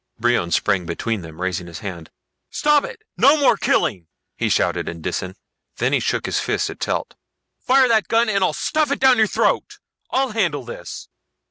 [0.17, 2.09] Brion sprang between them, raising his hands.
[2.49, 3.03] "Stop it!
[3.17, 5.35] No more killing!" he shouted in Disan.
[5.77, 7.13] Then he shook his fist at Telt.
[7.59, 9.77] "Fire that gun and I'll stuff it down your throat.
[10.09, 11.07] I'll handle this."